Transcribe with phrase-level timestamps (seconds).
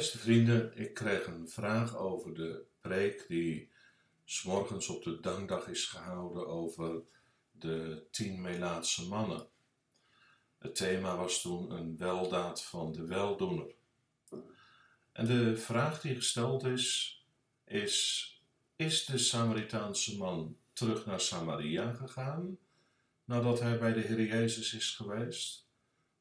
[0.00, 3.70] Beste vrienden, ik kreeg een vraag over de preek die
[4.24, 7.02] s'morgens op de dankdag is gehouden over
[7.50, 9.48] de tien Melaatse mannen.
[10.58, 13.74] Het thema was toen een weldaad van de weldoener.
[15.12, 17.18] En de vraag die gesteld is,
[17.64, 18.26] is:
[18.76, 22.58] Is de Samaritaanse man terug naar Samaria gegaan
[23.24, 25.68] nadat hij bij de Heer Jezus is geweest,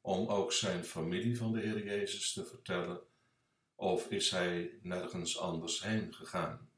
[0.00, 3.00] om ook zijn familie van de Heer Jezus te vertellen,
[3.80, 6.70] of is hij nergens anders heen gegaan?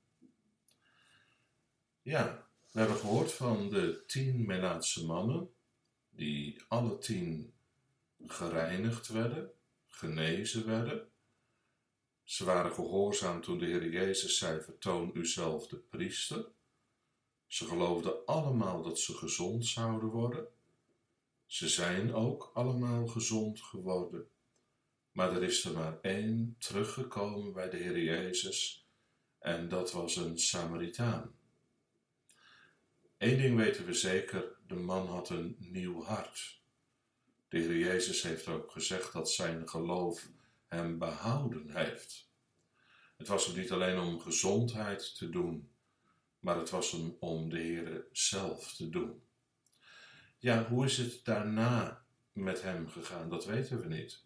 [2.02, 5.50] Ja, we hebben gehoord van de tien Melaatse mannen,
[6.10, 7.52] die alle tien
[8.26, 9.50] gereinigd werden,
[9.88, 11.08] genezen werden.
[12.24, 16.46] Ze waren gehoorzaam toen de Heer Jezus zei: Vertoon uzelf de priester.
[17.46, 20.46] Ze geloofden allemaal dat ze gezond zouden worden.
[21.46, 24.28] Ze zijn ook allemaal gezond geworden.
[25.12, 28.88] Maar er is er maar één teruggekomen bij de Heer Jezus,
[29.38, 31.34] en dat was een Samaritaan.
[33.18, 36.60] Eén ding weten we zeker: de man had een nieuw hart.
[37.48, 40.28] De Heer Jezus heeft ook gezegd dat zijn geloof
[40.68, 42.28] hem behouden heeft.
[43.16, 45.70] Het was hem niet alleen om gezondheid te doen,
[46.38, 49.22] maar het was hem om de Heer zelf te doen.
[50.38, 53.28] Ja, hoe is het daarna met hem gegaan?
[53.28, 54.24] Dat weten we niet.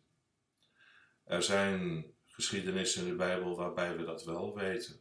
[1.24, 5.00] Er zijn geschiedenissen in de Bijbel waarbij we dat wel weten.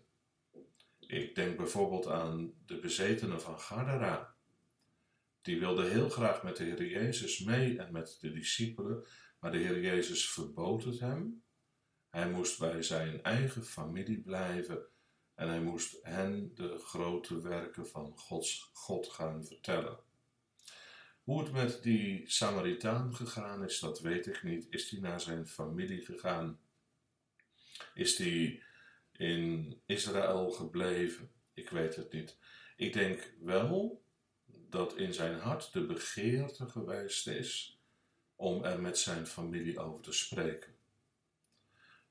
[1.00, 4.36] Ik denk bijvoorbeeld aan de bezetenen van Gadara.
[5.42, 9.06] Die wilde heel graag met de Heer Jezus mee en met de discipelen,
[9.40, 11.44] maar de Heer Jezus verbood het hem.
[12.10, 14.86] Hij moest bij zijn eigen familie blijven
[15.36, 20.00] en hij moest hen de grote werken van Gods, God gaan vertellen.
[21.24, 24.68] Hoe het met die Samaritaan gegaan is, dat weet ik niet.
[24.70, 26.60] Is hij naar zijn familie gegaan?
[27.94, 28.62] Is hij
[29.12, 31.32] in Israël gebleven?
[31.54, 32.38] Ik weet het niet.
[32.76, 34.04] Ik denk wel
[34.46, 37.80] dat in zijn hart de begeerte geweest is
[38.36, 40.76] om er met zijn familie over te spreken.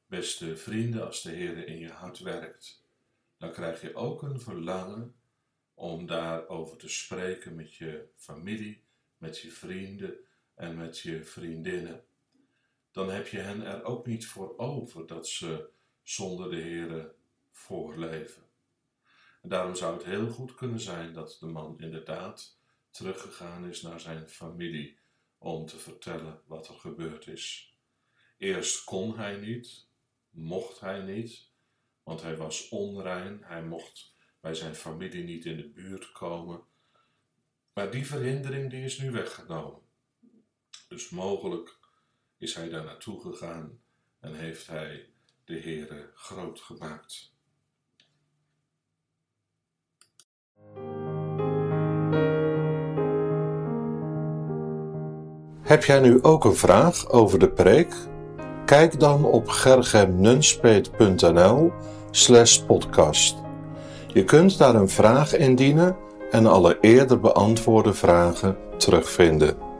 [0.06, 2.84] Beste vrienden, als de Heer in je hart werkt,
[3.38, 5.14] dan krijg je ook een verlangen
[5.74, 8.81] om daarover te spreken met je familie,
[9.22, 10.14] met je vrienden
[10.54, 12.04] en met je vriendinnen.
[12.90, 15.68] Dan heb je hen er ook niet voor over dat ze
[16.02, 17.14] zonder de Heer
[17.50, 18.42] voorleven.
[19.42, 22.58] En daarom zou het heel goed kunnen zijn dat de man inderdaad
[22.90, 24.98] teruggegaan is naar zijn familie
[25.38, 27.76] om te vertellen wat er gebeurd is.
[28.38, 29.86] Eerst kon hij niet,
[30.30, 31.50] mocht hij niet,
[32.02, 36.70] want hij was onrein, hij mocht bij zijn familie niet in de buurt komen.
[37.74, 39.80] Maar die verhindering die is nu weggenomen.
[40.88, 41.78] Dus mogelijk
[42.38, 43.80] is hij daar naartoe gegaan
[44.20, 45.08] en heeft hij
[45.44, 47.30] de Heere groot gemaakt.
[55.62, 57.94] Heb jij nu ook een vraag over de preek?
[58.66, 61.72] Kijk dan op gergemnunspeet.nl
[62.10, 63.36] slash podcast.
[64.06, 65.96] Je kunt daar een vraag indienen
[66.32, 69.71] en alle eerder beantwoorde vragen terugvinden.